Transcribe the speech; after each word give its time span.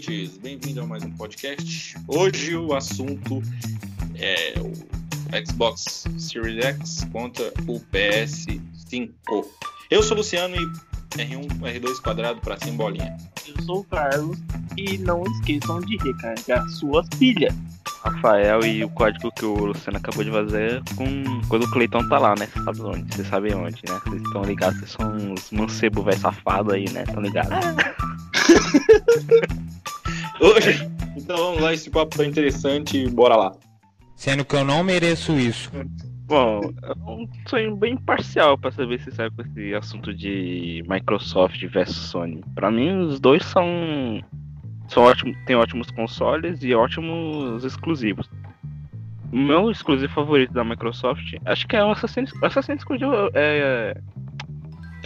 ouvintes, 0.00 0.38
bem-vindo 0.38 0.80
a 0.80 0.86
mais 0.86 1.04
um 1.04 1.10
podcast. 1.10 1.94
Hoje 2.08 2.56
o 2.56 2.74
assunto 2.74 3.42
é 4.14 4.54
o 4.58 4.72
Xbox 5.46 6.06
Series 6.16 6.64
X 6.64 7.06
contra 7.12 7.52
o 7.68 7.78
PS5. 7.92 9.10
Eu 9.90 10.02
sou 10.02 10.16
o 10.16 10.18
Luciano 10.18 10.56
e 10.56 11.18
R1, 11.18 11.46
R2 11.60 12.00
quadrado 12.00 12.40
para 12.40 12.58
cima 12.58 12.78
bolinha. 12.78 13.14
Eu 13.46 13.62
sou 13.62 13.80
o 13.80 13.84
Carlos 13.84 14.38
e 14.78 14.96
não 14.96 15.22
esqueçam 15.24 15.80
de 15.80 15.98
recarregar 15.98 16.66
suas 16.70 17.06
pilhas. 17.18 17.54
Rafael 18.02 18.64
e 18.64 18.82
o 18.82 18.88
código 18.88 19.30
que 19.32 19.44
o 19.44 19.66
Luciano 19.66 19.98
acabou 19.98 20.24
de 20.24 20.30
fazer 20.30 20.76
é 20.76 20.80
com 20.96 21.42
quando 21.48 21.64
o 21.64 21.70
Cleiton 21.72 22.08
tá 22.08 22.18
lá, 22.18 22.34
né? 22.38 22.46
Você 22.46 22.64
sabe 22.64 22.80
onde? 22.80 23.16
Você 23.16 23.24
sabe 23.24 23.54
onde, 23.54 23.82
né? 23.86 24.00
Vocês 24.06 24.22
estão 24.22 24.42
ligados, 24.44 24.78
vocês 24.78 24.92
são 24.92 25.14
uns 25.14 25.50
mancebo 25.50 26.02
velho 26.02 26.18
safado 26.18 26.72
aí, 26.72 26.88
né? 26.90 27.02
Estão 27.02 27.20
ligados? 27.20 27.50
Hoje, 30.40 30.90
então 31.16 31.36
vamos 31.36 31.60
lá, 31.60 31.72
esse 31.72 31.90
papo 31.90 32.16
tá 32.16 32.24
interessante, 32.24 33.06
bora 33.08 33.36
lá. 33.36 33.52
Sendo 34.16 34.44
que 34.44 34.54
eu 34.54 34.64
não 34.64 34.82
mereço 34.82 35.32
isso. 35.38 35.70
Bom, 36.26 36.60
é 36.82 36.92
um 37.10 37.28
sonho 37.46 37.76
bem 37.76 37.96
parcial 37.96 38.56
pra 38.56 38.70
saber 38.70 39.00
se 39.00 39.10
sabe 39.10 39.34
com 39.34 39.42
esse 39.42 39.74
assunto 39.74 40.14
de 40.14 40.84
Microsoft 40.88 41.60
versus 41.66 41.96
Sony. 42.10 42.42
Pra 42.54 42.70
mim, 42.70 42.90
os 43.00 43.18
dois 43.18 43.44
são 43.44 44.22
são 44.88 45.04
ótimos, 45.04 45.36
tem 45.46 45.56
ótimos 45.56 45.90
consoles 45.90 46.62
e 46.62 46.74
ótimos 46.74 47.64
exclusivos. 47.64 48.28
O 49.32 49.36
meu 49.36 49.70
exclusivo 49.70 50.12
favorito 50.12 50.52
da 50.52 50.64
Microsoft, 50.64 51.34
acho 51.44 51.66
que 51.68 51.76
é 51.76 51.84
o 51.84 51.90
Assassin's, 51.92 52.32
Assassin's 52.42 52.82
Creed 52.82 53.02
é, 53.34 53.96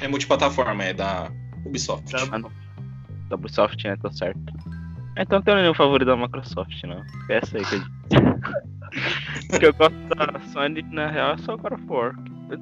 É 0.00 0.08
multiplataforma, 0.08 0.84
é 0.84 0.94
da 0.94 1.30
Ubisoft. 1.66 2.14
ah, 2.16 2.38
não. 2.38 2.50
da 3.28 3.36
Ubisoft, 3.36 3.86
né? 3.86 3.96
Tá 3.96 4.10
certo. 4.10 4.53
Então 5.16 5.38
não 5.38 5.42
tenho 5.44 5.58
nenhum 5.58 5.74
favorito 5.74 6.06
da 6.08 6.16
Microsoft, 6.16 6.82
não. 6.84 7.02
É 7.28 7.36
essa 7.36 7.56
aí 7.58 7.64
que 7.64 7.74
eu 7.76 7.80
O 9.56 9.58
que 9.58 9.66
eu 9.66 9.74
gosto 9.74 9.94
da 10.14 10.40
Sony, 10.52 10.82
na 10.90 11.08
real, 11.08 11.32
é 11.34 11.36
só 11.38 11.56
God 11.56 11.72
of 11.72 11.84
War. 11.88 12.14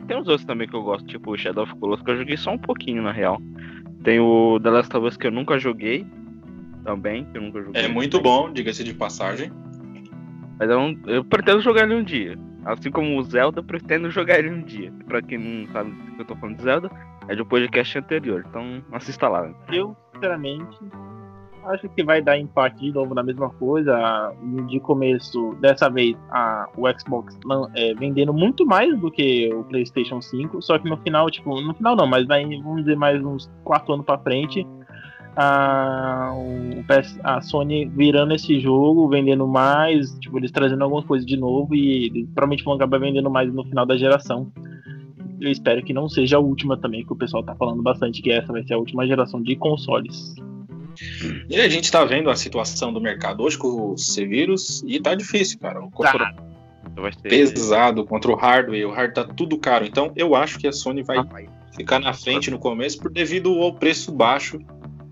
Tem 0.06 0.17
uns 0.17 0.28
outros 0.28 0.45
também 0.45 0.67
que 0.69 0.75
eu 0.75 0.83
gosto, 0.83 1.06
tipo 1.06 1.33
o 1.33 1.36
Shadow 1.39 1.64
of 1.64 1.75
Colossus, 1.77 2.05
que 2.05 2.11
eu 2.11 2.17
joguei 2.19 2.36
só 2.36 2.53
um 2.53 2.58
pouquinho, 2.58 3.03
na 3.03 3.12
real. 3.12 3.41
Tem 4.03 4.19
o 4.20 4.58
The 4.62 4.70
Last 4.70 4.97
of 4.97 5.06
Us 5.06 5.17
que 5.17 5.27
eu 5.27 5.30
nunca 5.30 5.58
joguei, 5.58 6.06
também, 6.84 7.25
que 7.27 7.36
eu 7.39 7.42
nunca 7.42 7.62
joguei. 7.62 7.83
É 7.83 7.89
muito 7.89 8.20
bom, 8.20 8.50
diga-se 8.53 8.83
de 8.84 8.95
passagem. 8.95 9.50
Mas 10.58 10.70
eu, 10.70 10.78
não- 10.78 10.98
eu 11.06 11.25
pretendo 11.25 11.61
jogar 11.61 11.83
ele 11.84 11.95
um 11.95 12.03
dia. 12.05 12.39
Assim 12.64 12.91
como 12.91 13.19
o 13.19 13.23
Zelda, 13.25 13.58
eu 13.61 13.64
pretendo 13.64 14.11
jogar 14.11 14.39
ele 14.39 14.50
um 14.50 14.62
dia. 14.62 14.92
Pra 15.06 15.20
quem 15.20 15.36
não 15.39 15.73
sabe 15.73 15.91
do 15.91 16.12
que 16.14 16.20
eu 16.20 16.25
tô 16.25 16.36
falando 16.36 16.56
de 16.56 16.62
Zelda, 16.62 16.91
é 17.28 17.34
de 17.34 17.42
um 17.42 17.47
podcast 17.47 17.98
anterior. 17.98 18.45
Então 18.48 18.83
assista 18.92 19.28
lá. 19.28 19.53
Eu, 19.70 19.97
sinceramente, 20.14 20.78
acho 21.64 21.88
que 21.88 22.02
vai 22.02 22.20
dar 22.20 22.38
empate 22.38 22.80
de 22.80 22.92
novo 22.92 23.14
na 23.14 23.22
mesma 23.22 23.50
coisa. 23.50 24.32
De 24.68 24.80
começo, 24.80 25.55
dessa 25.60 25.88
vez, 25.88 26.16
a, 26.30 26.68
o 26.77 26.84
Xbox 26.98 27.38
é, 27.74 27.94
vendendo 27.94 28.32
muito 28.32 28.66
mais 28.66 28.98
do 28.98 29.10
que 29.10 29.52
o 29.52 29.64
PlayStation 29.64 30.20
5. 30.20 30.60
Só 30.62 30.78
que 30.78 30.88
no 30.88 30.96
final, 30.98 31.30
tipo, 31.30 31.60
no 31.60 31.74
final 31.74 31.96
não, 31.96 32.06
mas 32.06 32.27
vai, 32.27 32.44
vamos 32.44 32.83
dizer, 32.83 32.96
mais 32.96 33.22
uns 33.24 33.50
4 33.64 33.94
anos 33.94 34.06
pra 34.06 34.18
frente. 34.18 34.66
A, 35.34 36.34
PS 36.86 37.18
a 37.24 37.40
Sony 37.40 37.86
virando 37.86 38.34
esse 38.34 38.60
jogo, 38.60 39.08
vendendo 39.08 39.48
mais, 39.48 40.12
tipo, 40.18 40.38
eles 40.38 40.50
trazendo 40.50 40.84
algumas 40.84 41.06
coisas 41.06 41.27
de 41.27 41.38
novo 41.38 41.74
e 41.74 42.06
eles 42.06 42.27
provavelmente 42.34 42.64
vão 42.64 42.74
acabar 42.74 42.98
vendendo 42.98 43.30
mais 43.30 43.52
no 43.52 43.64
final 43.64 43.86
da 43.86 43.96
geração. 43.96 44.52
Eu 45.40 45.50
espero 45.50 45.83
que 45.83 45.94
não 45.94 46.08
seja 46.08 46.36
a 46.36 46.40
última 46.40 46.77
também, 46.77 47.05
que 47.05 47.12
o 47.12 47.17
pessoal 47.17 47.42
tá 47.42 47.55
falando 47.56 47.83
bastante 47.83 48.20
que 48.20 48.30
essa 48.30 48.52
vai 48.52 48.62
ser 48.62 48.74
a 48.74 48.79
última 48.79 49.06
geração 49.06 49.42
de 49.42 49.56
consoles. 49.56 50.34
E 51.48 51.61
a 51.61 51.69
gente 51.69 51.91
tá 51.91 52.05
vendo 52.05 52.30
a 52.30 52.36
situação 52.36 52.92
do 52.92 53.01
mercado 53.01 53.42
hoje 53.42 53.57
com 53.58 53.92
o 53.92 53.98
C-Vírus 53.98 54.83
e 54.86 55.01
tá 55.01 55.14
difícil, 55.14 55.58
cara. 55.58 55.80
O 55.80 55.91
controle 55.91 56.25
Então 56.91 57.13
ser. 57.13 57.29
pesado 57.29 58.05
contra 58.05 58.30
o 58.30 58.35
hardware, 58.35 58.86
o 58.86 58.91
hardware 58.91 59.14
tá 59.27 59.35
tudo 59.35 59.57
caro. 59.58 59.85
Então 59.86 60.13
eu 60.17 60.35
acho 60.35 60.58
que 60.58 60.67
a 60.67 60.73
Sony 60.73 61.03
vai 61.03 61.19
Ah, 61.19 61.27
ficar 61.77 61.98
na 61.98 62.13
frente 62.13 62.51
no 62.51 62.58
começo 62.58 62.98
por 62.98 63.11
devido 63.11 63.51
ao 63.63 63.75
preço 63.75 64.13
baixo. 64.13 64.58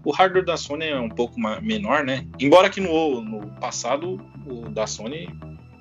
O 0.04 0.12
hardware 0.12 0.44
da 0.44 0.56
Sony 0.56 0.86
é 0.86 0.98
um 0.98 1.08
pouco 1.10 1.38
menor, 1.62 2.04
né? 2.04 2.26
Embora 2.38 2.70
que 2.70 2.80
no, 2.80 3.20
no 3.22 3.46
passado 3.60 4.20
o 4.46 4.68
da 4.70 4.86
Sony 4.86 5.28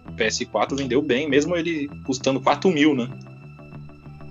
o 0.08 0.12
PS4 0.14 0.76
vendeu 0.76 1.02
bem, 1.02 1.30
mesmo 1.30 1.56
ele 1.56 1.90
custando 2.06 2.42
4 2.42 2.70
mil, 2.70 2.94
né? 2.96 3.08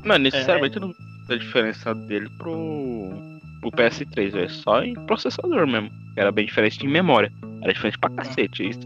Mano, 0.04 0.24
necessariamente 0.24 0.76
eu 0.76 0.82
não 0.82 0.94
vejo 1.26 1.40
a 1.42 1.44
diferença 1.44 1.94
dele 1.94 2.28
pro, 2.38 3.10
pro 3.60 3.70
PS3, 3.72 4.32
velho. 4.32 4.50
Só 4.50 4.82
em 4.82 4.94
processador 5.06 5.66
mesmo. 5.66 5.90
Era 6.16 6.30
bem 6.32 6.46
diferente 6.46 6.84
em 6.84 6.88
memória. 6.88 7.32
Era 7.62 7.72
diferente 7.72 7.98
pra 7.98 8.10
cacete 8.10 8.68
isso. 8.70 8.80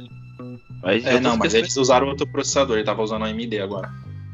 Mas, 0.82 1.04
É, 1.06 1.20
não, 1.20 1.36
mas 1.36 1.54
eles 1.54 1.76
usaram 1.76 2.08
outro 2.08 2.26
processador, 2.26 2.76
ele 2.76 2.84
tava 2.84 3.02
usando 3.02 3.22
a 3.24 3.28
AMD 3.28 3.60
agora. 3.60 3.88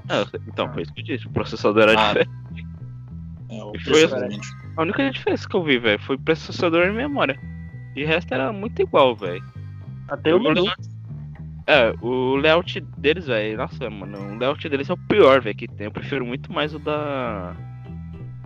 Ah, 0.09 0.25
então, 0.47 0.73
foi 0.73 0.83
isso 0.83 0.93
que 0.95 1.01
eu 1.01 1.05
disse. 1.05 1.27
O 1.27 1.31
processador 1.31 1.83
era 1.83 1.93
Ah, 2.01 2.07
diferente. 2.09 2.31
É, 3.51 3.63
o 3.65 3.73
foi- 3.85 4.07
realmente. 4.07 4.49
A 4.77 4.83
única 4.83 5.11
diferença 5.11 5.49
que 5.49 5.55
eu 5.57 5.63
vi, 5.63 5.79
velho, 5.79 6.01
foi 6.01 6.17
processador 6.17 6.87
e 6.87 6.93
memória. 6.93 7.39
De 7.95 8.05
resto 8.05 8.33
era 8.33 8.53
muito 8.53 8.81
igual, 8.81 9.15
velho. 9.17 9.43
Até 10.09 10.35
o 10.35 10.41
menu. 10.43 10.65
É, 11.67 11.93
o 12.01 12.37
layout 12.37 12.81
deles, 12.97 13.27
velho, 13.27 13.59
nossa, 13.59 13.91
mano, 13.91 14.35
o 14.35 14.39
layout 14.39 14.67
deles 14.69 14.89
é 14.89 14.93
o 14.95 14.97
pior, 14.97 15.43
velho, 15.43 15.55
que 15.57 15.69
tem. 15.69 15.87
Eu 15.87 15.91
prefiro 15.91 16.25
muito 16.25 16.51
mais 16.51 16.73
o 16.75 16.79
da 16.79 17.55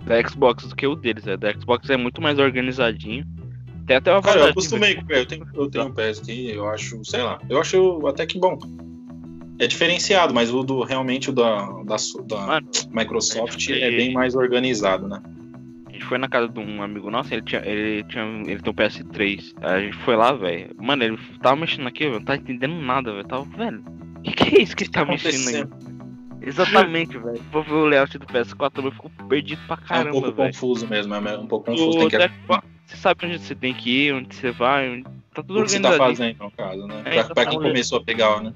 da 0.05 0.29
Xbox 0.29 0.67
do 0.67 0.77
que 0.77 0.87
o 0.87 0.95
deles, 0.95 1.25
velho. 1.25 1.39
Da 1.39 1.53
Xbox 1.53 1.89
é 1.91 1.97
muito 1.97 2.21
mais 2.21 2.39
organizadinho. 2.39 3.25
Tem 3.87 3.97
até 3.97 4.13
uma 4.13 4.23
Cara, 4.23 4.41
eu 4.41 4.47
acostumei 4.47 4.95
com 4.95 5.03
o 5.03 5.13
eu 5.13 5.27
tenho, 5.27 5.47
eu 5.55 5.71
tenho 5.71 5.87
um 5.87 5.93
PS 5.93 6.21
aqui, 6.21 6.51
eu 6.51 6.69
acho, 6.69 7.05
sei 7.05 7.23
lá, 7.23 7.41
eu 7.49 7.61
acho 7.61 8.07
até 8.07 8.25
que 8.25 8.39
bom. 8.39 8.59
É 9.59 9.67
diferenciado, 9.67 10.33
mas 10.33 10.53
o 10.53 10.63
do 10.63 10.83
realmente 10.83 11.31
o 11.31 11.33
da, 11.33 11.67
da, 11.85 11.97
da 12.27 12.47
Mano, 12.47 12.69
Microsoft 12.91 13.69
é, 13.71 13.81
é 13.81 13.91
bem 13.91 14.13
mais 14.13 14.35
organizado, 14.35 15.09
né? 15.09 15.23
A 15.87 15.93
gente 15.93 16.05
foi 16.05 16.17
na 16.19 16.29
casa 16.29 16.49
de 16.49 16.59
um 16.59 16.83
amigo 16.83 17.11
nosso, 17.11 17.35
ele 17.35 17.43
tinha, 17.43 17.61
ele 17.65 18.03
tinha, 18.05 18.25
ele 18.25 18.61
tem 18.61 18.73
um 18.73 18.75
PS3. 18.75 19.53
Aí 19.61 19.75
a 19.75 19.81
gente 19.81 19.97
foi 19.99 20.17
lá, 20.17 20.33
velho. 20.33 20.75
Mano, 20.81 21.05
ele 21.05 21.19
tava 21.43 21.57
mexendo 21.57 21.85
naquilo, 21.85 22.15
não 22.15 22.25
tá 22.25 22.37
entendendo 22.37 22.75
nada, 22.75 23.13
velho. 23.13 23.25
Tava, 23.25 23.45
velho. 23.45 23.85
O 24.17 24.23
que, 24.23 24.33
que 24.33 24.57
é 24.57 24.63
isso 24.63 24.75
que 24.75 24.85
ele 24.85 24.91
tá 24.91 25.05
mexendo 25.05 25.49
aí? 25.49 25.82
Exatamente, 26.45 27.17
velho. 27.19 27.41
Vou 27.51 27.63
ver 27.63 27.73
o 27.73 27.85
layout 27.87 28.19
do 28.19 28.27
PS4 28.27 28.71
também, 28.73 28.91
eu 28.91 28.93
fico 28.93 29.11
perdido 29.29 29.61
pra 29.67 29.77
É 29.77 29.79
um 29.81 29.87
caramba, 29.87 30.11
pouco 30.11 30.33
velho. 30.33 30.53
confuso 30.53 30.87
mesmo, 30.89 31.15
é 31.15 31.39
um 31.39 31.47
pouco 31.47 31.67
confuso. 31.67 31.99
O 31.99 32.09
Tem 32.09 32.21
que 32.29 32.63
você 32.87 32.97
sabe 32.97 33.27
onde 33.27 33.39
você 33.39 33.55
tem 33.55 33.73
que 33.73 34.07
ir, 34.07 34.13
onde 34.15 34.35
você 34.35 34.51
vai, 34.51 34.91
onde... 34.91 35.05
tá 35.33 35.43
tudo 35.43 35.61
o 35.61 35.65
que 35.65 35.71
você 35.71 35.81
tá 35.81 35.93
fazendo, 35.93 36.37
no 36.39 36.51
caso, 36.51 36.87
né? 36.87 37.03
É, 37.07 37.23
pra, 37.23 37.35
pra 37.35 37.47
quem 37.47 37.59
começou 37.59 37.99
a 37.99 38.05
pegar, 38.05 38.43
né? 38.43 38.53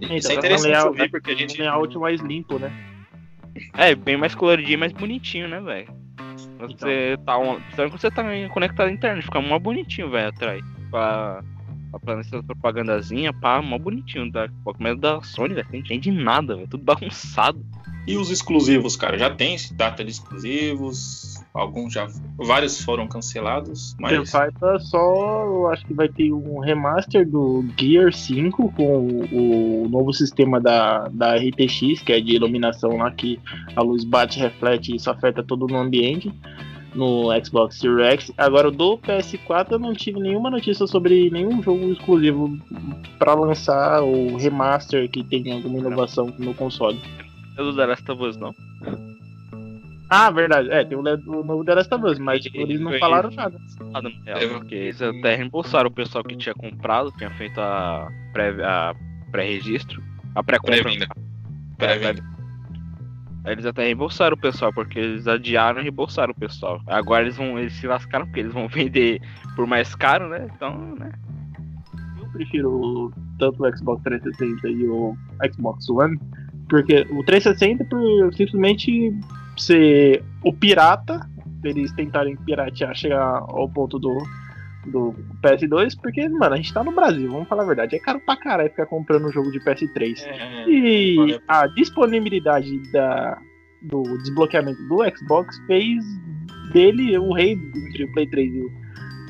Então, 0.00 0.16
Isso 0.16 0.28
é 0.28 0.34
tá 0.34 0.38
interessante 0.38 0.70
layout- 0.70 0.88
ouvir, 0.88 1.10
porque 1.10 1.30
a 1.30 1.34
gente. 1.34 1.60
Um 1.60 1.64
layout 1.64 1.98
mais 1.98 2.20
limpo, 2.22 2.58
né? 2.58 2.72
É, 3.76 3.94
bem 3.94 4.16
mais 4.16 4.34
coloridinho 4.34 4.74
e 4.74 4.78
mais 4.78 4.92
bonitinho, 4.92 5.48
né, 5.48 5.60
velho? 5.60 5.88
Você 6.60 7.18
tá 7.26 7.36
on... 7.36 7.58
Sabe 7.76 7.90
quando 7.90 8.00
você 8.00 8.10
tá 8.10 8.22
conectado 8.50 8.86
à 8.88 8.92
internet, 8.92 9.24
fica 9.24 9.40
mó 9.40 9.58
bonitinho, 9.58 10.08
velho, 10.08 10.28
atrás. 10.28 10.62
Pra, 10.90 11.42
pra 11.90 12.00
planejar 12.00 12.36
essa 12.36 12.42
propagandazinha, 12.42 13.32
pá, 13.32 13.60
mó 13.60 13.78
bonitinho 13.78 14.30
da 14.30 14.46
Xbox. 14.46 14.78
Mas 14.80 14.98
da 14.98 15.20
Sony, 15.22 15.54
velho, 15.54 15.68
não 15.70 15.78
entende 15.78 16.10
nada, 16.10 16.54
velho. 16.54 16.68
Tudo 16.68 16.84
bagunçado. 16.84 17.64
E 18.06 18.16
os 18.16 18.30
exclusivos, 18.30 18.96
cara? 18.96 19.18
Já 19.18 19.30
tem 19.30 19.56
data 19.72 20.02
de 20.02 20.10
exclusivos? 20.10 21.40
Alguns 21.52 21.92
já. 21.92 22.08
Vários 22.38 22.80
foram 22.80 23.06
cancelados, 23.06 23.94
mas. 23.98 24.30
Fighter 24.30 24.80
só, 24.80 25.44
eu 25.44 25.68
acho 25.68 25.84
que 25.84 25.92
vai 25.92 26.08
ter 26.08 26.32
um 26.32 26.60
remaster 26.60 27.28
do 27.28 27.64
Gear 27.78 28.12
5 28.12 28.72
com 28.72 28.98
o, 28.98 29.84
o 29.84 29.88
novo 29.88 30.12
sistema 30.12 30.60
da, 30.60 31.08
da 31.08 31.36
RTX, 31.36 32.02
que 32.02 32.12
é 32.12 32.20
de 32.20 32.36
iluminação 32.36 32.96
lá 32.96 33.10
que 33.10 33.38
a 33.76 33.82
luz 33.82 34.04
bate, 34.04 34.38
reflete 34.38 34.92
e 34.92 34.96
isso 34.96 35.10
afeta 35.10 35.42
todo 35.42 35.66
no 35.66 35.76
ambiente. 35.76 36.32
No 36.94 37.28
Xbox 37.44 37.78
Series 37.78 38.14
X. 38.14 38.32
Agora, 38.36 38.70
do 38.70 38.98
PS4, 38.98 39.72
eu 39.72 39.78
não 39.78 39.92
tive 39.94 40.18
nenhuma 40.18 40.50
notícia 40.50 40.86
sobre 40.86 41.30
nenhum 41.30 41.62
jogo 41.62 41.92
exclusivo 41.92 42.58
para 43.18 43.34
lançar 43.34 44.02
o 44.02 44.36
remaster 44.36 45.08
que 45.08 45.22
tem 45.22 45.52
alguma 45.52 45.78
inovação 45.78 46.34
no 46.38 46.52
console. 46.54 47.00
É 47.56 47.62
do 47.62 47.74
The 47.74 47.86
Last 47.86 48.10
of 48.10 48.22
Us, 48.24 48.36
não? 48.36 48.54
Ah, 50.10 50.28
verdade. 50.30 50.68
É, 50.72 50.84
tem 50.84 50.98
o, 50.98 51.02
o 51.02 51.44
novo 51.44 51.64
The 51.64 51.74
Last 51.76 51.94
of 51.94 52.04
Us, 52.04 52.18
mas 52.18 52.42
tipo, 52.42 52.60
eles 52.60 52.80
não 52.80 52.98
falaram 52.98 53.30
nada. 53.30 53.56
Nada 53.92 54.08
no 54.08 54.24
real, 54.24 54.38
É, 54.38 54.48
porque 54.48 54.74
eles 54.74 55.00
até 55.00 55.36
reembolsaram 55.36 55.88
o 55.88 55.92
pessoal 55.92 56.24
que 56.24 56.36
tinha 56.36 56.54
comprado, 56.54 57.12
tinha 57.16 57.30
feito 57.30 57.60
a 57.60 58.08
pré-registro, 59.30 60.02
a 60.34 60.42
pré-compra. 60.42 60.82
Pré-venda. 60.82 61.06
É, 61.78 61.96
Pré-venda. 61.96 62.39
Eles 63.44 63.64
até 63.64 63.84
reembolsaram 63.84 64.36
o 64.36 64.40
pessoal, 64.40 64.72
porque 64.72 64.98
eles 64.98 65.26
adiaram 65.26 65.80
e 65.80 65.82
reembolsaram 65.84 66.32
o 66.32 66.38
pessoal. 66.38 66.80
Agora 66.86 67.22
eles 67.22 67.36
vão, 67.36 67.58
eles 67.58 67.72
se 67.74 67.86
lascaram 67.86 68.26
porque 68.26 68.40
eles 68.40 68.52
vão 68.52 68.68
vender 68.68 69.20
por 69.56 69.66
mais 69.66 69.94
caro, 69.94 70.28
né? 70.28 70.48
Então, 70.54 70.94
né? 70.98 71.10
Eu 72.20 72.28
prefiro 72.32 73.12
tanto 73.38 73.64
o 73.64 73.76
Xbox 73.76 74.02
360 74.02 74.68
e 74.68 74.86
o 74.86 75.16
Xbox 75.52 75.88
One, 75.88 76.18
porque 76.68 77.06
o 77.10 77.24
360 77.24 77.84
por 77.86 78.34
simplesmente 78.34 79.18
ser 79.56 80.22
o 80.44 80.52
pirata, 80.52 81.20
eles 81.64 81.92
tentarem 81.92 82.36
piratear, 82.36 82.94
chegar 82.94 83.38
ao 83.48 83.68
ponto 83.68 83.98
do 83.98 84.22
do 84.86 85.14
PS2, 85.42 85.94
porque, 86.00 86.28
mano, 86.28 86.54
a 86.54 86.56
gente 86.56 86.72
tá 86.72 86.82
no 86.82 86.92
Brasil, 86.92 87.30
vamos 87.30 87.48
falar 87.48 87.64
a 87.64 87.66
verdade. 87.66 87.96
É 87.96 87.98
caro 87.98 88.20
pra 88.24 88.36
caralho 88.36 88.70
ficar 88.70 88.86
comprando 88.86 89.26
um 89.28 89.32
jogo 89.32 89.50
de 89.52 89.60
PS3. 89.60 90.22
É, 90.24 90.68
E 90.68 91.16
valeu. 91.16 91.40
a 91.46 91.66
disponibilidade 91.68 92.78
da, 92.92 93.38
do 93.82 94.02
desbloqueamento 94.18 94.82
do 94.88 94.98
Xbox 95.16 95.58
fez 95.66 96.02
dele 96.72 97.16
o 97.18 97.32
rei 97.32 97.52
entre 97.52 98.04
o 98.04 98.12
Play 98.12 98.26
3 98.28 98.54
e 98.54 98.58
o, 98.60 98.70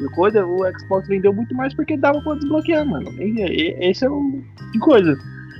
e 0.00 0.06
o 0.06 0.11
coisa. 0.12 0.47
O 0.47 0.58
Xbox 0.79 1.08
vendeu 1.08 1.32
muito 1.32 1.55
mais 1.55 1.75
porque 1.75 1.97
dava 1.97 2.20
pra 2.23 2.35
desbloquear, 2.35 2.87
mano. 2.87 3.11
E- 3.20 3.41
e- 3.41 3.91
esse 3.91 4.05
é 4.05 4.11
o 4.11 4.43
de 4.73 4.79
coisa. 4.79 5.17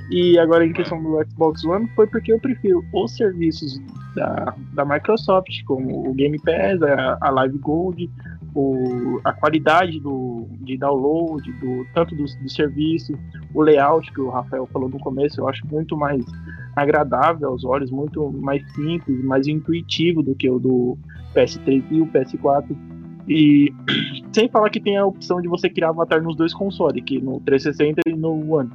E 0.09 0.37
agora 0.39 0.65
em 0.65 0.73
questão 0.73 1.01
do 1.01 1.17
Xbox 1.29 1.63
One 1.63 1.87
foi 1.95 2.05
porque 2.07 2.33
eu 2.33 2.39
prefiro 2.39 2.83
os 2.93 3.15
serviços 3.15 3.79
da, 4.15 4.53
da 4.73 4.83
Microsoft, 4.85 5.63
como 5.65 6.09
o 6.09 6.13
Game 6.13 6.37
Pass, 6.41 6.81
a, 6.81 7.17
a 7.21 7.29
Live 7.29 7.57
Gold, 7.59 8.09
o, 8.53 9.19
a 9.23 9.31
qualidade 9.31 9.99
do, 9.99 10.47
de 10.61 10.77
download, 10.77 11.49
do, 11.53 11.85
tanto 11.93 12.15
do, 12.15 12.23
do 12.23 12.49
serviço, 12.49 13.13
o 13.53 13.61
layout 13.61 14.11
que 14.11 14.19
o 14.19 14.29
Rafael 14.29 14.67
falou 14.67 14.89
no 14.89 14.99
começo, 14.99 15.39
eu 15.39 15.47
acho 15.47 15.65
muito 15.67 15.95
mais 15.95 16.23
agradável 16.75 17.49
aos 17.49 17.63
olhos, 17.63 17.89
muito 17.89 18.31
mais 18.31 18.63
simples, 18.73 19.23
mais 19.23 19.47
intuitivo 19.47 20.21
do 20.21 20.35
que 20.35 20.49
o 20.49 20.59
do 20.59 20.97
PS3 21.33 21.83
e 21.89 22.01
o 22.01 22.07
PS4. 22.07 22.75
E 23.27 23.73
sem 24.33 24.49
falar 24.49 24.69
que 24.69 24.79
tem 24.79 24.97
a 24.97 25.05
opção 25.05 25.41
de 25.41 25.47
você 25.47 25.69
criar 25.69 25.89
avatar 25.89 26.21
nos 26.21 26.35
dois 26.35 26.53
consoles, 26.53 27.03
que 27.05 27.21
no 27.21 27.39
360 27.41 28.01
e 28.07 28.13
no 28.13 28.53
One. 28.53 28.69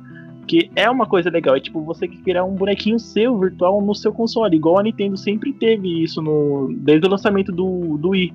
Que 0.46 0.70
é 0.76 0.88
uma 0.88 1.06
coisa 1.06 1.28
legal, 1.28 1.56
é 1.56 1.60
tipo 1.60 1.82
você 1.82 2.06
criar 2.06 2.44
um 2.44 2.54
bonequinho 2.54 3.00
seu 3.00 3.36
virtual 3.36 3.82
no 3.82 3.92
seu 3.94 4.12
console, 4.12 4.54
igual 4.56 4.78
a 4.78 4.82
Nintendo 4.84 5.16
sempre 5.16 5.52
teve 5.52 6.04
isso 6.04 6.22
no 6.22 6.72
desde 6.72 7.04
o 7.04 7.10
lançamento 7.10 7.50
do, 7.50 7.98
do 7.98 8.10
Wii 8.10 8.32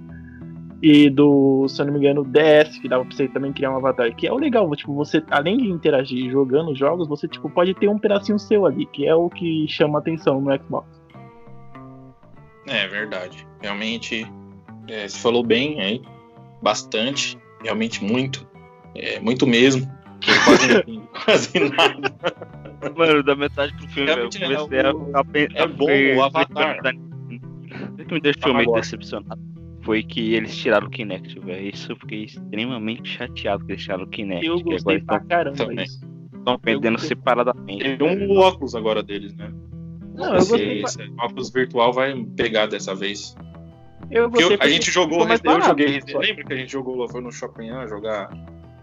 e 0.82 1.10
do, 1.10 1.68
se 1.68 1.80
eu 1.82 1.86
não 1.86 1.94
me 1.94 2.00
engano, 2.00 2.24
DS, 2.24 2.80
que 2.80 2.88
dava 2.90 3.06
pra 3.06 3.16
você 3.16 3.28
também 3.28 3.54
criar 3.54 3.72
um 3.72 3.78
avatar, 3.78 4.16
que 4.16 4.26
é 4.28 4.34
o 4.34 4.38
legal, 4.38 4.70
tipo, 4.76 4.94
você, 4.96 5.24
além 5.30 5.58
de 5.58 5.70
interagir 5.70 6.32
jogando 6.32 6.74
jogos, 6.76 7.08
você, 7.08 7.28
tipo, 7.28 7.50
pode 7.50 7.74
ter 7.76 7.88
um 7.88 8.00
pedacinho 8.00 8.40
seu 8.40 8.66
ali, 8.66 8.86
que 8.88 9.06
é 9.08 9.14
o 9.14 9.30
que 9.30 9.68
chama 9.68 10.00
atenção 10.00 10.42
no 10.42 10.52
Xbox. 10.58 10.88
É 12.68 12.88
verdade. 12.88 13.46
Realmente, 13.62 14.26
é, 14.88 15.08
você 15.08 15.18
falou 15.20 15.44
bem 15.44 15.80
aí. 15.82 16.02
Bastante. 16.62 17.38
Realmente 17.64 18.04
muito. 18.04 18.48
É, 18.96 19.20
muito 19.20 19.46
mesmo. 19.48 19.90
Quase 20.46 21.02
quase 21.26 21.60
nada. 21.76 22.14
Mano, 22.96 23.24
da 23.24 23.36
metade 23.36 23.76
pro 23.76 23.88
filme, 23.90 24.10
Realmente, 24.10 24.42
eu 24.42 24.50
comecei 24.68 24.80
o- 24.92 25.16
a, 25.16 25.20
a, 25.20 25.24
é 25.60 25.62
a 25.64 25.68
bom 25.68 25.86
ver- 25.86 26.18
o 26.18 26.24
Avatar. 26.24 26.80
O 26.80 28.06
que 28.06 28.14
me 28.14 28.20
deixou 28.22 28.54
meio 28.54 28.72
decepcionado 28.74 29.51
foi 29.84 30.04
que 30.04 30.34
eles 30.34 30.56
tiraram 30.56 30.88
o 30.88 30.90
Kinect, 30.90 31.40
velho. 31.40 31.70
Isso 31.70 31.92
eu 31.92 31.96
fiquei 31.96 32.24
extremamente 32.26 33.10
chateado 33.10 33.66
que 33.66 33.72
eles 33.74 33.84
tiraram 33.84 34.04
o 34.04 34.08
Kinect. 34.08 34.46
Eu 34.46 34.60
gostei 34.62 34.96
agora 34.98 35.06
pra 35.06 35.16
estão, 35.18 35.28
caramba 35.28 35.58
também. 35.58 35.86
isso. 35.86 36.02
estão 36.36 36.60
vendendo 36.64 36.92
gostei. 36.94 37.10
separadamente. 37.10 37.98
Tem 37.98 38.28
um 38.28 38.38
óculos 38.38 38.76
agora 38.76 39.02
deles, 39.04 39.36
né? 39.36 39.52
Não, 40.16 40.34
eu 40.34 40.38
Esse- 40.38 40.50
gostei, 40.52 40.84
esse 40.84 41.14
óculos 41.20 41.52
virtual 41.52 41.94
vai 41.94 42.14
pegar 42.36 42.66
dessa 42.68 42.94
vez. 42.94 43.36
eu 44.12 44.30
gostei 44.30 44.56
eu- 44.56 44.60
a 44.62 44.68
gente 44.68 44.92
jogou, 44.92 45.26
mais 45.28 45.42
eu 45.44 45.62
joguei, 45.62 46.02
só. 46.08 46.20
lembra 46.20 46.44
que 46.44 46.54
a 46.54 46.58
gente 46.58 46.72
jogou, 46.72 47.08
foi 47.08 47.22
no 47.22 47.32
Shopping 47.32 47.70
A 47.70 47.88
jogar 47.88 48.30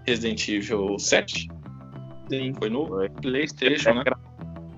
Resident 0.06 0.48
Evil 0.48 0.98
7? 0.98 1.48
Sim. 2.30 2.52
Foi 2.58 2.68
no 2.70 2.86
Foi. 2.86 3.08
Playstation, 3.10 3.94
né? 3.94 4.02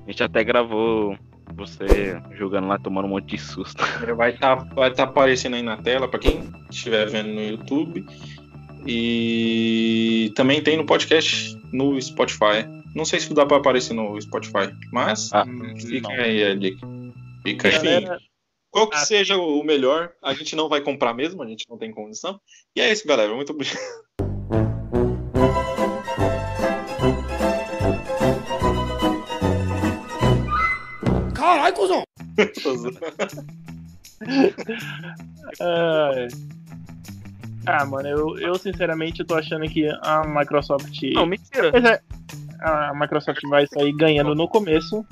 A 0.07 0.11
gente 0.11 0.23
até 0.23 0.43
gravou 0.43 1.17
você 1.55 2.21
jogando 2.33 2.69
lá, 2.69 2.79
tomando 2.79 3.07
um 3.07 3.11
monte 3.11 3.37
de 3.37 3.39
susto. 3.39 3.83
Vai 4.17 4.31
estar 4.31 4.55
vai 4.75 4.93
tá 4.93 5.05
aparecendo 5.05 5.57
aí 5.57 5.63
na 5.63 5.77
tela 5.77 6.09
para 6.09 6.19
quem 6.19 6.43
estiver 6.71 7.09
vendo 7.09 7.29
no 7.29 7.43
YouTube. 7.43 8.05
E 8.87 10.33
também 10.35 10.63
tem 10.63 10.77
no 10.77 10.87
podcast 10.87 11.55
no 11.73 12.01
Spotify. 12.01 12.67
Não 12.95 13.05
sei 13.05 13.21
se 13.21 13.33
dá 13.35 13.45
para 13.45 13.59
aparecer 13.59 13.93
no 13.93 14.21
Spotify, 14.21 14.75
mas 14.93 15.31
Ah, 15.33 15.45
fica 15.77 16.09
não. 16.09 16.25
aí 16.25 16.45
a 16.45 16.55
dica. 16.55 16.87
Fica 17.43 17.69
aí. 17.69 17.75
Galera, 17.75 18.19
Qual 18.71 18.89
que 18.89 18.97
ah. 18.97 19.01
seja 19.01 19.37
o 19.37 19.63
melhor, 19.65 20.13
a 20.23 20.33
gente 20.33 20.55
não 20.55 20.69
vai 20.69 20.81
comprar 20.81 21.13
mesmo, 21.13 21.43
a 21.43 21.47
gente 21.47 21.67
não 21.69 21.77
tem 21.77 21.93
condição. 21.93 22.41
E 22.75 22.81
é 22.81 22.91
isso, 22.91 23.07
galera. 23.07 23.35
Muito 23.35 23.53
obrigado. 23.53 23.79
Caralho, 31.71 31.75
cuzão! 31.75 32.05
ah, 35.61 36.27
ah, 37.67 37.85
mano, 37.87 38.09
eu, 38.09 38.39
eu 38.39 38.55
sinceramente 38.57 39.25
tô 39.25 39.35
achando 39.35 39.69
que 39.69 39.89
a 40.03 40.23
Microsoft. 40.27 41.03
Não, 41.15 41.27
mentira. 41.27 41.69
Apesar- 41.69 42.01
a 42.63 42.93
Microsoft 42.95 43.41
vai 43.49 43.67
sair 43.67 43.91
ganhando 43.93 44.35
no 44.35 44.47
começo, 44.47 45.03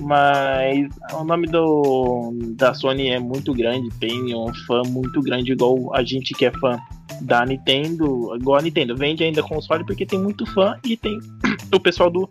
mas 0.00 0.88
o 1.12 1.22
nome 1.22 1.46
do 1.46 2.32
da 2.56 2.74
Sony 2.74 3.08
é 3.10 3.18
muito 3.20 3.52
grande, 3.54 3.88
tem 4.00 4.34
um 4.34 4.52
fã 4.66 4.82
muito 4.88 5.20
grande, 5.20 5.52
igual 5.52 5.94
a 5.94 6.02
gente 6.02 6.34
que 6.34 6.46
é 6.46 6.50
fã 6.50 6.80
da 7.22 7.46
Nintendo, 7.46 8.34
igual 8.34 8.58
a 8.58 8.62
Nintendo, 8.62 8.96
vende 8.96 9.22
ainda 9.22 9.40
console 9.40 9.84
porque 9.84 10.04
tem 10.04 10.18
muito 10.18 10.44
fã 10.46 10.76
e 10.84 10.96
tem 10.96 11.16
o 11.72 11.78
pessoal 11.78 12.10
do, 12.10 12.28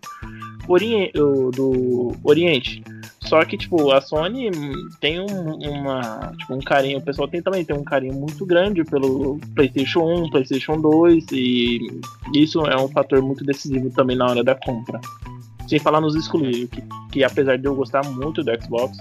do 1.55 2.11
Oriente. 2.23 2.83
Só 3.29 3.45
que, 3.45 3.55
tipo, 3.55 3.91
a 3.91 4.01
Sony 4.01 4.49
tem 4.99 5.19
um, 5.19 5.53
uma, 5.59 6.33
tipo, 6.35 6.55
um 6.55 6.59
carinho, 6.59 6.97
o 6.97 7.01
pessoal 7.01 7.27
tem 7.27 7.43
também 7.43 7.63
tem 7.63 7.75
um 7.75 7.83
carinho 7.83 8.15
muito 8.15 8.43
grande 8.43 8.83
pelo 8.83 9.39
PlayStation 9.53 9.99
1, 10.23 10.31
PlayStation 10.31 10.81
2, 10.81 11.25
e 11.33 12.01
isso 12.33 12.65
é 12.65 12.75
um 12.75 12.87
fator 12.87 13.21
muito 13.21 13.45
decisivo 13.45 13.91
também 13.91 14.17
na 14.17 14.25
hora 14.25 14.43
da 14.43 14.55
compra. 14.55 14.99
Sem 15.67 15.77
falar 15.77 16.01
nos 16.01 16.15
exclusivos, 16.15 16.71
que, 16.71 16.83
que 17.11 17.23
apesar 17.23 17.59
de 17.59 17.65
eu 17.65 17.75
gostar 17.75 18.03
muito 18.03 18.43
do 18.43 18.63
Xbox, 18.63 18.97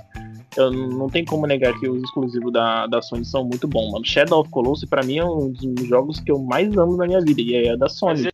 eu 0.59 0.71
não 0.71 1.09
tem 1.09 1.25
como 1.25 1.47
negar 1.47 1.73
que 1.81 1.89
os 1.89 2.03
exclusivos 2.03 2.53
da, 2.53 2.87
da 2.87 3.01
Sony 3.01 3.25
são 3.25 3.45
muito 3.45 3.67
bons, 3.67 3.91
mano. 3.93 4.05
Shadow 4.05 4.41
of 4.41 4.51
Colossus, 4.51 4.87
pra 4.87 5.03
mim, 5.03 5.17
é 5.17 5.25
um 5.25 5.51
dos 5.51 5.89
jogos 5.89 6.21
que 6.21 6.31
eu 6.31 6.39
mais 6.39 6.77
amo 6.77 6.99
na 6.99 7.07
minha 7.07 7.23
vida, 7.23 7.41
e 7.41 7.67
é 7.67 7.75
da 7.79 7.89
Sony. 7.89 8.29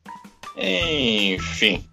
Enfim. 0.57 1.85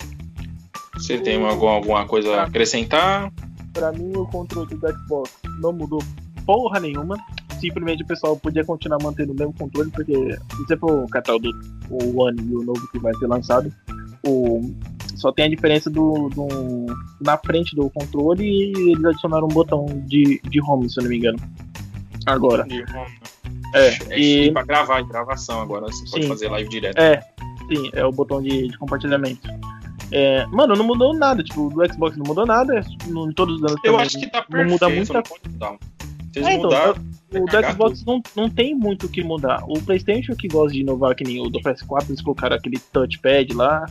Você 0.95 1.19
tem 1.19 1.45
alguma, 1.45 1.73
alguma 1.73 2.07
coisa 2.07 2.37
a 2.37 2.43
acrescentar? 2.45 3.31
Pra 3.73 3.91
mim, 3.91 4.11
o 4.15 4.25
controle 4.25 4.75
do 4.75 4.87
Xbox 4.87 5.31
não 5.59 5.71
mudou 5.73 5.99
porra 6.45 6.79
nenhuma. 6.79 7.17
Simplesmente 7.59 8.03
o 8.03 8.07
pessoal 8.07 8.35
podia 8.37 8.65
continuar 8.65 8.97
mantendo 9.01 9.31
o 9.33 9.35
mesmo 9.35 9.53
controle, 9.53 9.89
porque 9.91 10.13
se 10.15 10.57
você 10.67 10.75
for 10.77 11.07
catar 11.09 11.35
o 11.35 11.39
do 11.39 11.49
o 11.89 12.21
One 12.21 12.41
e 12.41 12.55
o 12.55 12.63
novo 12.63 12.87
que 12.91 12.97
vai 12.99 13.13
ser 13.15 13.27
lançado, 13.27 13.71
o, 14.25 14.73
só 15.15 15.31
tem 15.31 15.45
a 15.45 15.49
diferença 15.49 15.89
do, 15.89 16.29
do- 16.29 16.87
na 17.21 17.37
frente 17.37 17.75
do 17.75 17.89
controle 17.91 18.43
e 18.43 18.91
eles 18.91 19.05
adicionaram 19.05 19.45
um 19.45 19.49
botão 19.53 19.85
de, 20.07 20.41
de 20.49 20.61
home, 20.61 20.89
se 20.89 20.99
eu 20.99 21.03
não 21.03 21.09
me 21.11 21.17
engano. 21.17 21.37
Agora. 22.25 22.65
É, 23.75 23.87
É 24.13 24.19
e, 24.19 24.51
pra 24.51 24.63
gravar, 24.63 25.01
gravação 25.03 25.61
agora. 25.61 25.85
Você 25.87 26.03
pode 26.09 26.23
Sim. 26.23 26.29
fazer 26.29 26.49
live 26.49 26.69
direto. 26.69 26.97
é, 26.97 27.21
sim, 27.67 27.89
é 27.93 28.03
o 28.05 28.11
botão 28.11 28.41
de, 28.41 28.67
de 28.69 28.77
compartilhamento. 28.77 29.41
É, 30.11 30.45
mano, 30.47 30.75
não 30.75 30.83
mudou 30.85 31.13
nada, 31.13 31.41
tipo, 31.43 31.69
do 31.69 31.93
Xbox 31.93 32.17
não 32.17 32.25
mudou 32.25 32.45
nada, 32.45 32.81
no- 33.07 33.29
em 33.29 33.33
todos 33.33 33.55
os 33.55 33.61
anos 33.63 33.75
Eu 33.83 33.91
também 33.93 34.05
acho 34.05 34.19
que 34.19 34.27
tá 34.27 34.39
não 34.39 34.45
perfeito. 34.47 34.71
muda 34.71 34.89
muita 34.89 35.13
não 35.13 35.23
pode 35.23 35.49
mudar. 35.49 35.75
É, 36.35 36.39
então, 36.53 36.63
mudaram, 36.63 36.95
O 37.33 37.45
vai 37.45 37.61
do 37.63 37.71
Xbox 37.71 38.05
não, 38.05 38.21
não 38.35 38.49
tem 38.49 38.75
muito 38.75 39.05
o 39.05 39.09
que 39.09 39.23
mudar. 39.23 39.63
O 39.67 39.81
PlayStation 39.81 40.35
que 40.35 40.47
gosta 40.47 40.73
de 40.73 40.81
inovar, 40.81 41.15
que 41.15 41.23
nem 41.23 41.39
o 41.39 41.49
do 41.49 41.59
PS4, 41.61 42.09
eles 42.09 42.21
colocaram 42.21 42.55
aquele 42.55 42.77
touchpad 42.91 43.53
lá. 43.53 43.85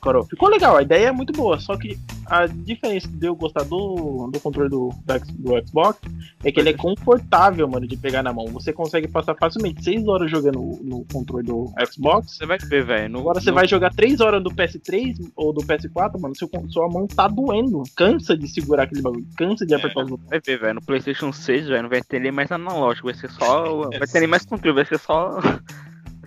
Ficou- 0.00 0.24
Ficou 0.26 0.48
legal, 0.48 0.76
a 0.76 0.82
ideia 0.82 1.08
é 1.08 1.12
muito 1.12 1.32
boa. 1.32 1.58
Só 1.60 1.76
que 1.76 1.98
a 2.26 2.46
diferença 2.46 3.08
de 3.08 3.26
eu 3.26 3.34
gostar 3.34 3.64
do, 3.64 4.28
do 4.32 4.40
controle 4.40 4.68
do, 4.70 4.90
do 5.38 5.66
Xbox 5.68 5.98
é 6.44 6.50
que 6.50 6.58
ele 6.60 6.70
é 6.70 6.72
confortável, 6.72 7.68
mano, 7.68 7.86
de 7.86 7.96
pegar 7.96 8.22
na 8.22 8.32
mão. 8.32 8.46
Você 8.48 8.72
consegue 8.72 9.08
passar 9.08 9.34
facilmente 9.34 9.82
6 9.84 10.06
horas 10.08 10.30
jogando 10.30 10.58
no 10.82 11.04
controle 11.12 11.46
do 11.46 11.70
Xbox. 11.90 12.36
Você 12.36 12.46
vai 12.46 12.58
ver, 12.58 12.84
velho. 12.84 13.08
no- 13.10 13.20
Agora 13.20 13.40
você 13.40 13.50
no- 13.50 13.54
vai 13.56 13.66
jogar 13.68 13.92
3 13.94 14.20
horas 14.20 14.42
do 14.42 14.50
PS3 14.50 15.18
ou 15.36 15.52
do 15.52 15.60
PS4, 15.62 16.18
mano, 16.20 16.34
seu, 16.36 16.48
sua 16.68 16.88
mão 16.88 17.06
tá 17.06 17.28
doendo. 17.28 17.82
Cansa 17.96 18.36
de 18.36 18.48
segurar 18.48 18.84
aquele 18.84 19.02
bagulho, 19.02 19.26
cansa 19.36 19.66
de 19.66 19.74
É. 19.74 19.76
apertar 19.76 20.04
os 20.04 20.10
botões. 20.10 20.28
Vai 20.30 20.40
ver, 20.44 20.58
velho. 20.60 20.74
No 20.74 20.82
PlayStation 20.82 21.32
6, 21.32 21.66
velho, 21.66 21.82
não 21.82 21.90
vai 21.90 22.00
ter 22.02 22.20
nem 22.20 22.32
mais 22.32 22.50
analógico. 22.50 23.06
Vai 23.08 23.14
ser 23.14 23.30
só. 23.30 23.60
Vai 24.00 24.06
ter 24.08 24.20
nem 24.20 24.28
mais 24.28 24.44
controle. 24.46 24.74
Vai 24.76 24.84
ser 24.86 24.98
só. 24.98 25.38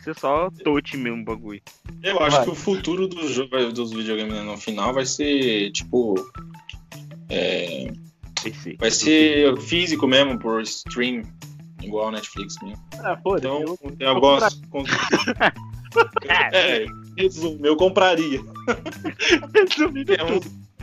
Vai 0.04 0.14
ser 0.14 0.20
só 0.20 0.50
touch 0.64 0.98
mesmo 0.98 1.22
o 1.22 1.26
bagulho. 1.26 1.62
Eu 2.04 2.20
acho 2.22 2.36
Vai. 2.38 2.46
que 2.46 2.52
o 2.52 2.56
futuro 2.56 3.08
do 3.08 3.26
jogo, 3.30 3.72
dos 3.72 3.94
videogames 3.94 4.44
no 4.44 4.58
final 4.58 4.94
vai 4.94 5.06
ser, 5.06 5.72
tipo. 5.72 6.16
é, 7.30 7.88
PC. 8.44 8.76
vai 8.78 8.92
ser 8.92 9.58
físico 9.62 10.06
mesmo, 10.06 10.38
por 10.38 10.62
stream. 10.64 11.24
Igual 11.82 12.10
a 12.10 12.12
Netflix 12.12 12.56
mesmo. 12.62 12.82
Ah, 13.00 13.18
foda-se. 13.22 13.46
Então, 13.48 13.62
eu- 13.62 13.96
eu 14.00 14.20
gosto. 14.20 14.62
é, 16.54 16.86
resumo, 17.18 17.66
eu 17.66 17.76
compraria. 17.78 18.40
É 20.18 20.24
um 20.24 20.40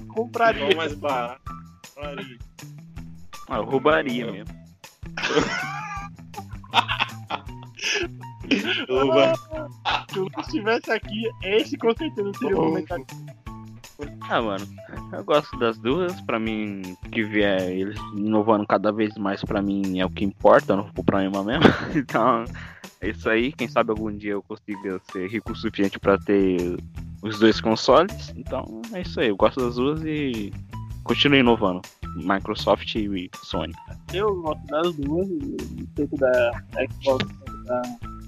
compraria. 0.09 0.65
é 0.65 0.75
mais 0.75 0.95
barato. 0.95 1.41
Compraria. 1.95 2.39
Ah, 3.49 3.57
eu 3.57 3.65
roubaria 3.65 4.31
mesmo. 4.31 4.55
Uva. 8.89 9.33
Se 10.11 10.19
o 10.19 10.23
Luiz 10.23 10.47
estivesse 10.47 10.91
aqui, 10.91 11.31
esse 11.43 11.77
com 11.77 11.95
certeza 11.97 12.33
seria 12.39 12.57
o 12.57 12.67
comentário. 12.67 13.07
Ah, 14.29 14.41
mano, 14.41 14.67
eu 15.13 15.25
gosto 15.25 15.59
das 15.59 15.79
duas. 15.79 16.21
Pra 16.23 16.39
mim, 16.39 16.97
que 17.13 17.23
vier 17.23 17.63
eles 17.71 17.99
inovando 18.17 18.67
cada 18.67 18.91
vez 18.93 19.17
mais, 19.17 19.45
pra 19.45 19.61
mim 19.61 19.99
é 19.99 20.07
o 20.07 20.11
que 20.11 20.25
importa, 20.25 20.73
eu 20.73 20.79
não 20.79 20.91
vou 20.95 21.05
problema 21.05 21.45
mesmo. 21.45 21.65
Então, 21.95 22.45
é 23.01 23.11
isso 23.11 23.29
aí. 23.29 23.53
Quem 23.53 23.69
sabe 23.69 23.91
algum 23.91 24.11
dia 24.11 24.33
eu 24.33 24.43
consiga 24.43 25.01
ser 25.13 25.29
rico 25.29 25.53
o 25.53 25.57
suficiente 25.57 25.99
pra 25.99 26.19
ter 26.19 26.77
os 27.23 27.39
dois 27.39 27.61
consoles. 27.61 28.33
Então, 28.37 28.83
é 28.93 29.03
isso 29.03 29.21
aí. 29.21 29.29
Eu 29.29 29.37
gosto 29.37 29.61
das 29.61 29.75
duas 29.77 30.03
e 30.05 30.53
continuo 31.05 31.39
inovando. 31.39 31.83
Microsoft 32.17 32.95
e 32.97 33.31
Sony. 33.45 33.73
Eu 34.13 34.35
gosto 34.43 34.67
das 34.67 34.97
duas, 34.97 35.29
tanto 35.95 36.17
da 36.17 36.65
Xbox 36.91 37.25
quanto 37.25 37.65
da, 37.65 37.83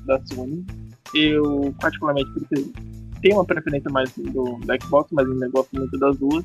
da 0.06 0.20
Sony. 0.26 0.64
Eu, 1.14 1.74
particularmente, 1.80 2.30
tenho 3.20 3.36
uma 3.36 3.44
preferência 3.44 3.90
mais 3.90 4.10
do, 4.16 4.58
da 4.64 4.78
Xbox, 4.80 5.10
mas 5.12 5.28
ainda 5.28 5.48
gosto 5.48 5.76
muito 5.76 5.98
das 5.98 6.16
duas. 6.18 6.44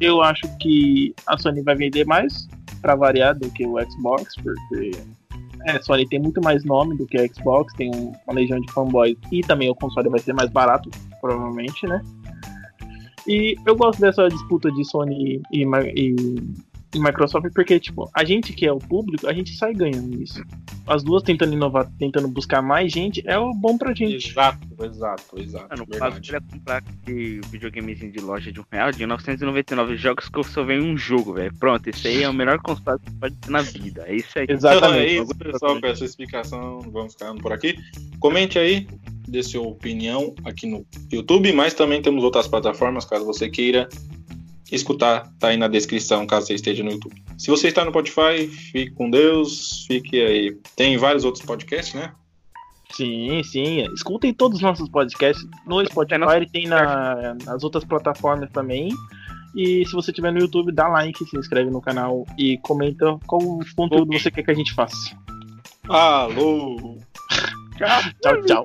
Eu 0.00 0.22
acho 0.22 0.42
que 0.58 1.14
a 1.26 1.36
Sony 1.38 1.62
vai 1.62 1.74
vender 1.74 2.04
mais, 2.06 2.48
para 2.80 2.94
variar, 2.94 3.38
do 3.38 3.50
que 3.50 3.66
o 3.66 3.76
Xbox, 3.90 4.34
porque 4.42 4.90
é, 5.66 5.72
a 5.72 5.82
Sony 5.82 6.06
tem 6.08 6.20
muito 6.20 6.40
mais 6.42 6.64
nome 6.64 6.96
do 6.96 7.06
que 7.06 7.16
a 7.18 7.26
Xbox, 7.26 7.72
tem 7.74 7.90
um- 7.94 8.12
uma 8.26 8.34
legião 8.34 8.60
de 8.60 8.70
fanboys 8.72 9.16
e 9.32 9.40
também 9.42 9.70
o 9.70 9.74
console 9.74 10.08
vai 10.08 10.20
ser 10.20 10.32
mais 10.34 10.50
barato, 10.50 10.90
provavelmente, 11.20 11.86
né? 11.86 12.00
E 13.26 13.56
eu 13.66 13.74
gosto 13.74 14.00
dessa 14.00 14.28
disputa 14.28 14.70
de 14.72 14.84
Sony 14.84 15.40
e, 15.50 15.62
e, 15.62 16.14
e 16.94 16.98
Microsoft 16.98 17.52
porque, 17.52 17.80
tipo, 17.80 18.08
a 18.14 18.24
gente 18.24 18.52
que 18.52 18.66
é 18.66 18.72
o 18.72 18.78
público, 18.78 19.26
a 19.26 19.32
gente 19.32 19.56
sai 19.56 19.74
ganhando 19.74 20.08
nisso. 20.08 20.42
As 20.86 21.02
duas 21.02 21.22
tentando 21.22 21.52
inovar, 21.52 21.90
tentando 21.98 22.28
buscar 22.28 22.62
mais 22.62 22.92
gente, 22.92 23.22
é 23.26 23.36
o 23.38 23.52
bom 23.52 23.76
pra 23.76 23.92
gente. 23.94 24.28
Exato, 24.30 24.84
exato, 24.84 25.40
exato. 25.40 25.66
Ah, 25.70 25.76
no 25.76 25.86
caso, 25.86 25.94
eu 25.94 26.00
verdade. 26.00 26.20
queria 26.20 26.40
comprar 26.40 26.76
aquele 26.76 27.40
videogamezinho 27.50 28.12
de 28.12 28.20
loja 28.20 28.52
de 28.52 28.60
um 28.60 28.64
real, 28.70 28.92
de 28.92 29.04
999 29.04 29.96
jogos 29.96 30.28
que 30.28 30.38
eu 30.38 30.44
só 30.44 30.62
venho 30.62 30.84
um 30.84 30.96
jogo, 30.96 31.34
velho. 31.34 31.52
Pronto, 31.58 31.88
esse 31.88 32.06
aí 32.06 32.22
é 32.22 32.28
o 32.28 32.34
melhor 32.34 32.60
console 32.60 33.00
que 33.00 33.10
pode 33.12 33.34
ter 33.36 33.50
na 33.50 33.62
vida. 33.62 34.04
É 34.06 34.14
isso 34.14 34.38
aí. 34.38 34.44
Então 34.44 34.54
é 34.54 34.74
Exatamente. 34.74 35.22
isso, 35.22 35.34
pessoal, 35.36 35.80
com 35.80 35.86
essa 35.86 36.04
explicação, 36.04 36.80
vamos 36.92 37.14
ficando 37.14 37.40
por 37.40 37.52
aqui. 37.52 37.76
Comente 38.20 38.58
aí, 38.58 38.86
dê 39.26 39.42
sua 39.42 39.66
opinião 39.66 40.34
aqui 40.44 40.66
no 40.66 40.86
YouTube, 41.10 41.52
mas 41.52 41.74
também 41.74 42.00
temos 42.00 42.22
outras 42.22 42.46
plataformas, 42.46 43.04
caso 43.04 43.24
você 43.24 43.48
queira 43.48 43.88
escutar, 44.74 45.30
tá 45.38 45.48
aí 45.48 45.56
na 45.56 45.68
descrição, 45.68 46.26
caso 46.26 46.46
você 46.46 46.54
esteja 46.54 46.82
no 46.84 46.90
YouTube. 46.90 47.22
Se 47.38 47.50
você 47.50 47.68
está 47.68 47.84
no 47.84 47.90
Spotify, 47.90 48.46
fique 48.48 48.90
com 48.92 49.08
Deus, 49.10 49.84
fique 49.86 50.20
aí. 50.20 50.56
Tem 50.76 50.96
vários 50.96 51.24
outros 51.24 51.44
podcasts, 51.44 51.94
né? 51.94 52.12
Sim, 52.92 53.42
sim. 53.42 53.82
Escutem 53.92 54.32
todos 54.32 54.58
os 54.58 54.62
nossos 54.62 54.88
podcasts 54.88 55.44
no 55.66 55.84
Spotify, 55.84 56.18
nosso- 56.18 56.46
tem 56.52 56.66
na, 56.66 57.34
nas 57.44 57.64
outras 57.64 57.84
plataformas 57.84 58.50
também. 58.50 58.88
E 59.56 59.84
se 59.86 59.92
você 59.92 60.10
estiver 60.10 60.32
no 60.32 60.40
YouTube, 60.40 60.72
dá 60.72 60.88
like, 60.88 61.24
se 61.24 61.36
inscreve 61.36 61.70
no 61.70 61.80
canal 61.80 62.24
e 62.38 62.58
comenta 62.58 63.16
qual 63.26 63.40
conteúdo 63.76 64.12
você 64.12 64.30
quer 64.30 64.42
que 64.42 64.50
a 64.50 64.54
gente 64.54 64.74
faça. 64.74 65.16
Alô! 65.88 66.98
Tchau, 68.22 68.42
tchau. 68.46 68.64